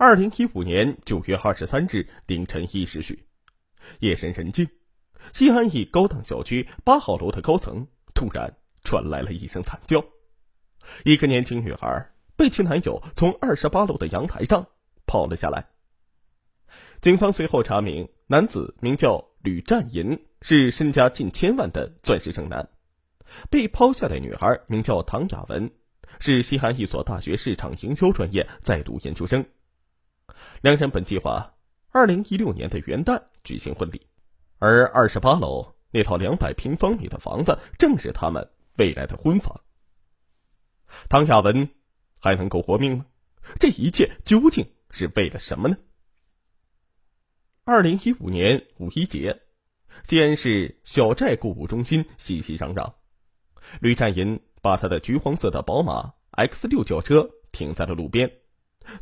[0.00, 3.26] 二零一五年九月二十三日凌晨一时许，
[3.98, 4.68] 夜深人静，
[5.32, 10.04] 西安一高档小区八号楼的高层突然传来了一声惨叫，
[11.04, 14.68] 一个年轻女孩被其男友从二十八楼的阳台上
[15.04, 15.66] 抛了下来。
[17.00, 22.68] 警方随后查明，男子名叫吕占银，是身家近千万的钻石剩男；
[23.50, 25.72] 被抛下的女孩名叫唐雅文，
[26.20, 29.44] 是西安一所大学市场营销专业在读研究生。
[30.60, 31.54] 两人本计划
[31.90, 34.06] 二零一六年的元旦举行婚礼，
[34.58, 39.60] 而二十八楼那套两百平方米的房子正是他们未来的婚房。
[41.08, 41.68] 唐雅文
[42.18, 43.06] 还能够活命吗？
[43.58, 45.76] 这一切究竟是为了什么呢？
[47.64, 49.42] 二零一五年五一节，
[50.02, 52.92] 西安市小寨购物中心熙熙攘攘，
[53.80, 58.30] 吕占银把他的橘黄色的宝马 X 六轿车停在了路边。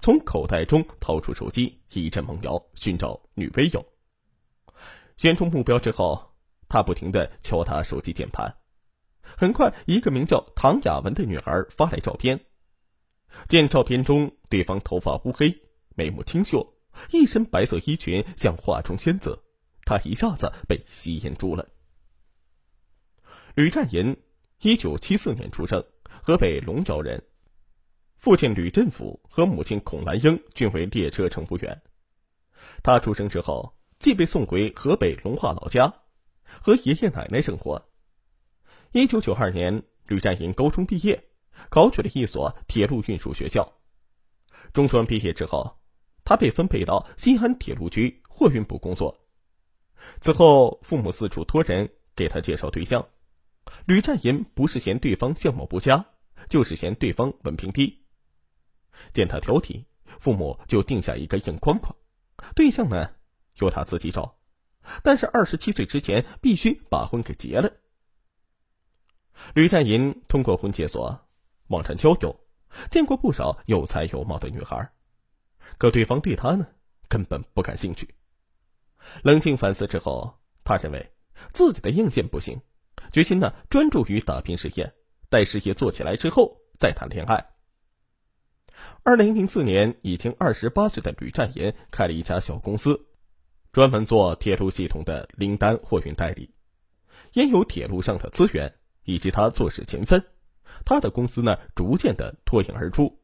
[0.01, 3.85] 从口袋中掏出手机，一阵猛摇，寻找女微友。
[5.17, 6.35] 选中目标之后，
[6.69, 8.55] 他不停的敲打手机键盘。
[9.23, 12.39] 很快，一个名叫唐雅文的女孩发来照片。
[13.49, 15.55] 见照片中对方头发乌黑，
[15.95, 16.75] 眉目清秀，
[17.11, 19.43] 一身白色衣裙像画中仙子，
[19.85, 21.69] 他一下子被吸引住了。
[23.55, 24.17] 吕占银，
[24.61, 25.85] 一九七四年出生，
[26.23, 27.23] 河北龙窑人。
[28.19, 31.83] 父亲吕振甫和母亲孔兰英均为列车乘务员。
[32.83, 35.93] 他出生之后，即被送回河北隆化老家，
[36.61, 37.89] 和爷爷奶奶生活。
[38.93, 41.23] 一九九二年，吕占银高中毕业，
[41.69, 43.73] 考取了一所铁路运输学校。
[44.73, 45.79] 中专毕业之后，
[46.25, 49.17] 他被分配到西安铁路局货运部工作。
[50.21, 53.07] 此后，父母四处托人给他介绍对象。
[53.87, 56.05] 吕占银不是嫌对方相貌不佳，
[56.49, 58.06] 就是嫌对方文凭低。
[59.13, 59.85] 见他挑剔，
[60.21, 61.95] 父母就定下一个硬框框，
[62.55, 63.11] 对象呢
[63.57, 64.39] 由他自己找，
[65.03, 67.73] 但是二十七岁之前必须把婚给结了。
[69.55, 71.29] 吕占银通过婚介所、
[71.69, 72.41] 网站交友，
[72.91, 74.91] 见过不少有才有貌的女孩，
[75.79, 76.67] 可对方对他呢
[77.09, 78.15] 根本不感兴趣。
[79.23, 81.13] 冷静反思之后，他认为
[81.53, 82.61] 自己的硬件不行，
[83.13, 84.93] 决心呢专注于打拼事业，
[85.29, 87.56] 待事业做起来之后再谈恋爱。
[89.03, 93.07] 二零零四年，已经二十八岁的吕占银开了一家小公司，
[93.73, 96.55] 专门做铁路系统的零单货运代理。
[97.33, 100.25] 因有铁路上的资源以及他做事勤奋，
[100.85, 103.19] 他的公司呢逐渐的脱颖而出，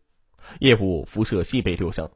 [0.61, 2.11] 业务辐射西北六省。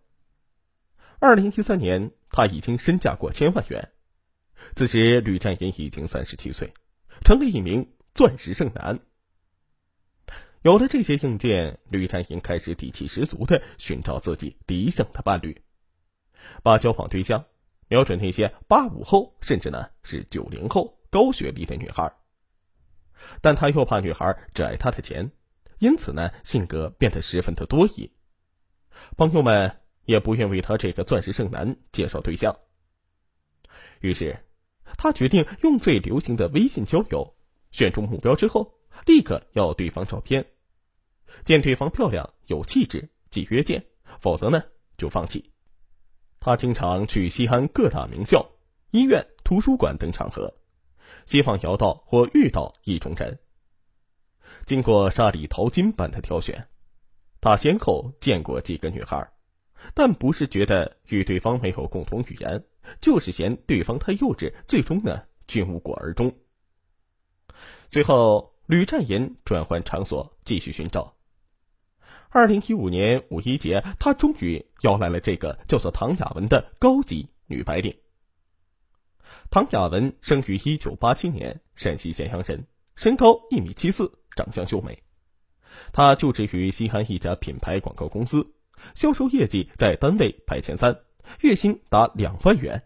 [1.18, 3.90] 二零一三年，他已经身价过千万元。
[4.74, 6.72] 此时，吕占银已经三十七岁，
[7.24, 9.00] 成了一名钻石剩男。
[10.62, 15.62] 有了这些硬件，吕占银开始底气十足的寻找自己理想的伴侣，
[16.62, 17.44] 把交往对象
[17.88, 22.12] 瞄准那些八五后，甚至呢是九零后高学历的女孩。
[23.40, 25.30] 但他又怕女孩只爱他的钱，
[25.78, 28.10] 因此呢性格变得十分的多疑，
[29.16, 32.56] 朋友们也不愿为他这个钻石剩男介绍对象。
[34.00, 34.36] 于是，
[34.98, 37.34] 他决定用最流行的微信交友，
[37.70, 40.46] 选中目标之后，立刻要对方照片。
[41.44, 43.80] 见对方漂亮有气质，即约见；
[44.20, 44.62] 否则呢，
[44.96, 45.52] 就放弃。
[46.40, 48.48] 他经常去西安各大名校、
[48.90, 50.54] 医院、图书馆等场合，
[51.24, 53.38] 希望摇到或遇到意中人。
[54.64, 56.68] 经过沙里淘金般的挑选，
[57.40, 59.30] 他先后见过几个女孩，
[59.94, 62.64] 但不是觉得与对方没有共同语言，
[63.00, 66.34] 就是嫌对方太幼稚，最终呢，均无果而终。
[67.86, 71.14] 最后，吕占银转换场所，继续寻找。
[72.30, 77.96] 二零一五年五一节，他终于邀来了这个叫做唐雅文的高级女白领。
[79.50, 82.66] 唐雅文生于一九八七年，陕西咸阳人，
[82.96, 85.00] 身高一米七四，长相秀美。
[85.92, 88.54] 她就职于西安一家品牌广告公司，
[88.94, 90.98] 销售业绩在单位排前三，
[91.40, 92.82] 月薪达两万元。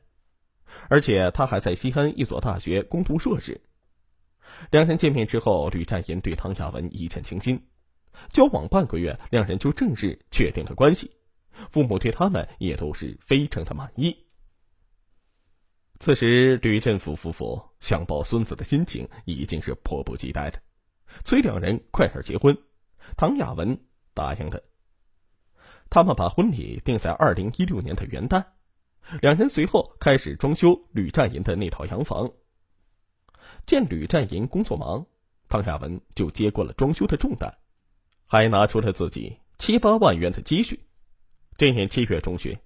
[0.91, 3.63] 而且她还在西安一所大学攻读硕士。
[4.71, 7.61] 两人见面之后，吕占银对唐雅文一见倾心。
[8.33, 11.11] 交往半个月，两人就正式确定了关系，
[11.73, 14.17] 父母对他们也都是非常的满意。
[15.99, 20.61] 此时，吕振甫夫妇想抱孙子的心情已经是迫不及待的，
[21.25, 22.57] 催两人快点结婚。
[23.17, 23.79] 唐雅文
[24.15, 24.63] 答应的。
[25.89, 28.45] 他们把婚礼定在二零一六年的元旦，
[29.21, 32.31] 两人随后开始装修吕占银的那套洋房。
[33.67, 35.07] 见吕占银工作忙，
[35.49, 37.59] 唐雅文就接过了装修的重担。
[38.27, 40.81] 还拿出了自己七八万元的积蓄，
[41.57, 42.57] 这年七月中旬，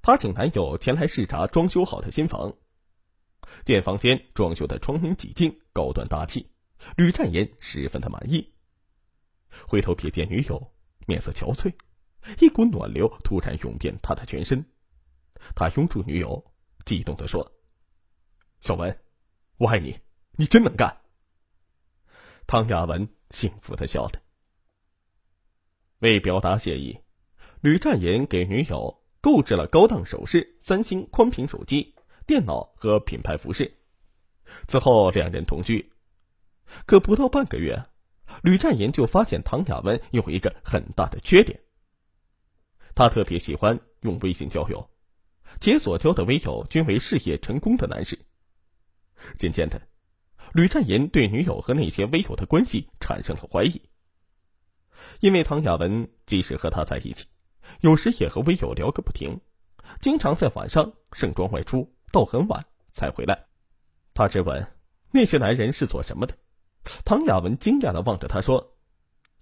[0.00, 2.54] 她请男友前来视察装修好的新房。
[3.64, 6.50] 见房间装修的窗明几净、高端大气，
[6.96, 8.54] 吕占言十分的满意。
[9.68, 10.72] 回头瞥见女友，
[11.06, 11.72] 面色憔悴，
[12.40, 14.64] 一股暖流突然涌遍他的全身。
[15.54, 16.42] 他拥住女友，
[16.86, 17.52] 激动的说
[18.60, 18.98] ：“小文，
[19.58, 19.94] 我爱你，
[20.36, 21.00] 你真能干。”
[22.46, 24.22] 唐雅文幸福的笑了。
[26.00, 26.98] 为表达谢意，
[27.60, 31.94] 吕占言给女友购置了高档首饰、三星宽屏手机、
[32.26, 33.78] 电脑和品牌服饰。
[34.68, 35.90] 此后两人同居，
[36.84, 37.82] 可不到半个月，
[38.42, 41.58] 吕占言就发现唐雅文有一个很大的缺点。
[42.94, 44.90] 他特别喜欢用微信交友，
[45.60, 48.18] 且所交的微友均为事业成功的男士。
[49.38, 49.80] 渐渐的，
[50.54, 53.82] 吕占言对女友和那些微友的关系产生了怀疑。
[55.18, 57.26] 因为唐雅文即使和他在一起，
[57.80, 59.40] 有时也和微友聊个不停，
[60.00, 63.46] 经常在晚上盛装外出，到很晚才回来。
[64.14, 64.64] 他质问
[65.10, 66.36] 那些男人是做什么的，
[67.04, 68.76] 唐雅文惊讶的望着他说：“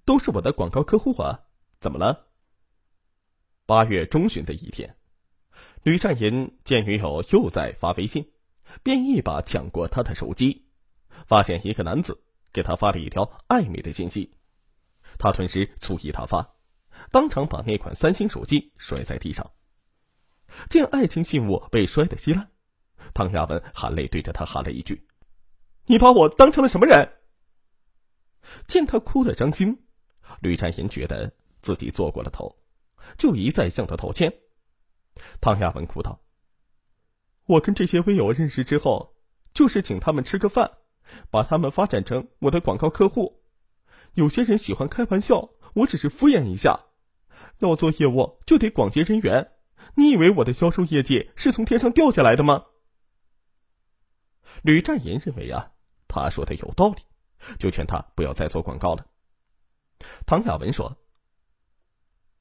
[0.06, 1.40] 都是我的广告客户啊，
[1.78, 2.28] 怎么了？”
[3.66, 4.96] 八月中旬的一天，
[5.82, 8.32] 吕占银见女友又在发微信，
[8.82, 10.61] 便一把抢过她的手机，
[11.26, 12.22] 发现一个男子
[12.52, 14.34] 给他发了一条暧昧的信息。
[15.18, 16.54] 他顿时醋意大发，
[17.10, 19.50] 当场把那款三星手机摔在地上。
[20.68, 22.50] 见爱情信物被摔得稀烂，
[23.14, 25.06] 唐亚文含泪对着他喊了一句
[25.86, 27.18] ：“你把我当成了什么人？”
[28.66, 29.84] 见他哭得伤心，
[30.40, 32.58] 吕占银觉得自己做过了头，
[33.16, 34.32] 就一再向他道歉。
[35.40, 36.20] 唐亚文哭道
[37.46, 39.14] ：“我跟这些微友认识之后，
[39.54, 40.70] 就是请他们吃个饭，
[41.30, 43.42] 把他们发展成我的广告客户。”
[44.14, 46.78] 有些人喜欢开玩笑，我只是敷衍一下。
[47.58, 49.52] 要做业务就得广结人缘，
[49.94, 52.64] 你以为我的销售业绩是从天上掉下来的吗？
[54.62, 55.70] 吕占银认为啊，
[56.08, 57.02] 他说的有道理，
[57.58, 59.06] 就劝他不要再做广告了。
[60.26, 60.96] 唐雅文说：“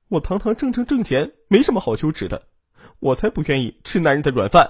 [0.09, 2.50] 我堂堂正正挣钱，没什么好羞耻的，
[3.00, 4.69] 我才不愿意吃男人的软饭。”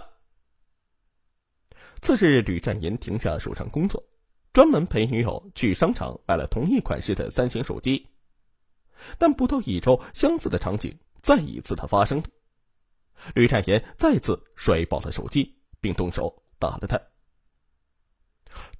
[2.01, 4.03] 次日，吕占银停下手上工作。
[4.53, 8.09] 专门陪女友去商场买了同一款式的三星手机，
[9.17, 12.25] 但不到一周，相似的场景再一次的发生了。
[13.33, 16.99] 吕占言再次摔爆了手机，并动手打了他。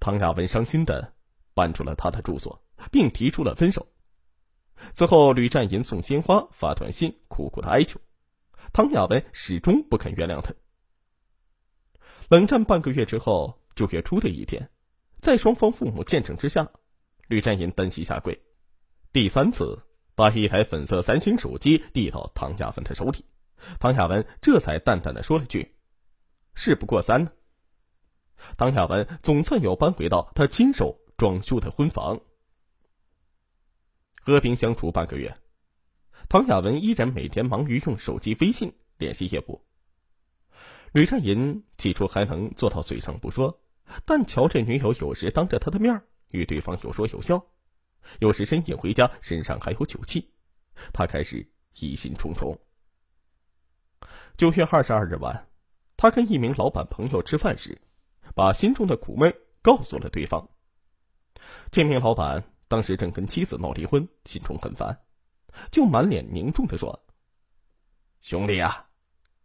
[0.01, 1.13] 唐亚文伤心的
[1.53, 3.87] 搬出了他的住所，并提出了分手。
[4.93, 7.97] 此后，吕占银送鲜花、发短信，苦苦的哀求，
[8.73, 10.53] 唐亚文始终不肯原谅他。
[12.31, 14.69] 冷战半个月之后，九月初的一天。
[15.19, 16.71] 在双方父母见证之下，
[17.27, 18.41] 吕占银单膝下跪，
[19.11, 19.77] 第三次
[20.15, 23.25] 把一台粉色三星手机递到唐亚文的手里，
[23.81, 25.75] 唐亚文这才淡淡的说了句
[26.55, 27.33] ：“事不过三。”
[28.55, 32.17] 唐亚文总算又搬回到他亲手装修的婚房。
[34.21, 35.35] 和平相处半个月，
[36.29, 39.61] 唐亚文依然每天忙于用手机微信联系业务。
[40.91, 43.61] 吕占银起初还能做到嘴上不说。
[44.05, 47.45] 但瞧这女友有时当着他的面与对方有说有笑，
[48.19, 50.31] 有时深夜回家身上还有酒气，
[50.93, 51.45] 他开始
[51.75, 52.57] 疑心重重。
[54.37, 55.49] 九月二十二日晚，
[55.97, 57.81] 他跟一名老板朋友吃饭时，
[58.33, 60.49] 把心中的苦闷告诉了对方。
[61.69, 64.97] 这名老板当时正跟妻子闹离婚，心中很烦，
[65.69, 67.05] 就满脸凝重的说
[68.21, 68.89] ：“兄弟啊，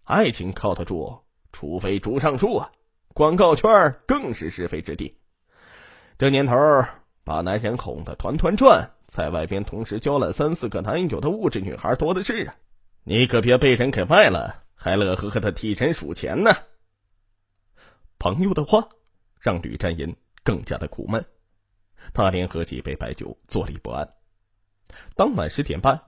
[0.05, 1.26] 爱情靠得住，
[1.57, 2.71] 除非竹上树啊。”
[3.17, 5.17] 广告圈更是是非之地，
[6.19, 6.55] 这年头
[7.25, 12.55] 把男人哄得团团转，在外边同时交了三四个男友的物质女孩多的是啊！
[13.05, 16.51] 你可别被人给卖了，还乐呵呵的替人数钱呢。
[18.19, 18.87] 朋友的话
[19.41, 21.25] 让吕占银更加的苦闷，
[22.13, 24.07] 他连喝几杯白酒，坐立不安。
[25.15, 25.99] 当晚十点半，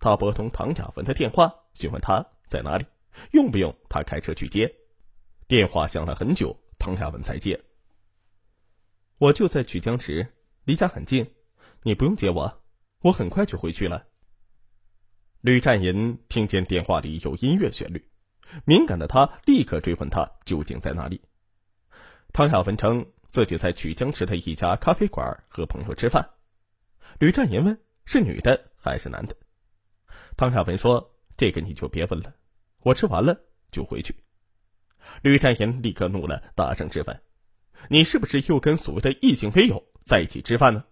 [0.00, 2.84] 他拨通唐雅文的电话，询问他在哪里，
[3.30, 4.74] 用不用他开车去接。
[5.48, 7.62] 电话响了很久，唐亚文才接。
[9.18, 10.26] 我就在曲江池，
[10.64, 11.24] 离家很近，
[11.84, 12.64] 你不用接我，
[13.02, 14.04] 我很快就回去了。
[15.42, 18.10] 吕占银听见电话里有音乐旋律，
[18.64, 21.22] 敏感的他立刻追问他究竟在哪里。
[22.32, 26.28] 唐亚文称自己在曲江池的一家咖啡馆和朋友吃饭。
[27.20, 29.36] 吕占银问是女的还是男的，
[30.36, 32.34] 唐亚文说这个你就别问了，
[32.80, 34.12] 我吃完了就回去。
[35.22, 37.22] 吕占言立刻怒了，大声质问
[37.90, 40.84] ：“你是不是又跟所谓的异性朋友在一起吃饭呢？”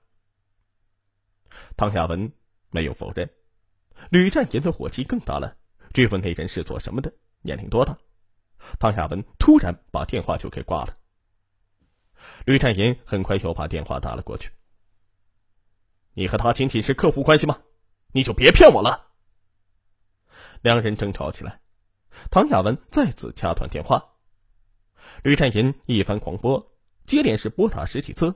[1.77, 2.33] 唐亚文
[2.71, 3.29] 没有否认，
[4.11, 5.57] 吕占言的火气更大了，
[5.93, 7.97] 追问那人是做什么的，年龄多大。
[8.79, 10.97] 唐亚文突然把电话就给挂了。
[12.47, 14.51] 吕占银很快又把电话打了过去。
[16.15, 17.61] 你和他仅仅是客户关系吗？
[18.13, 19.11] 你就别骗我了。
[20.63, 21.61] 两人争吵起来，
[22.31, 24.13] 唐亚文再次掐断电话。
[25.23, 26.73] 吕占银一番狂拨，
[27.07, 28.35] 接连是拨打十几次，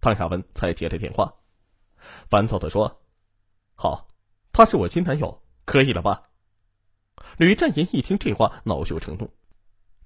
[0.00, 1.34] 唐亚文才接了电话，
[2.28, 3.00] 烦躁的说
[3.74, 4.08] ：“好，
[4.52, 6.30] 他是我新男友，可以了吧？”
[7.38, 9.30] 吕占银一听这话，恼羞成怒，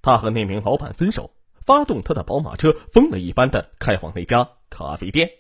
[0.00, 5.30] 他和那名老板分手，发动他的宝马车，疯了一般的开往那家咖啡店。